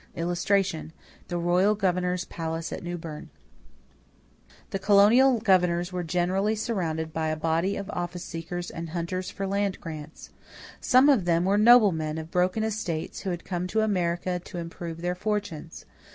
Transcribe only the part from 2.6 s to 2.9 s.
AT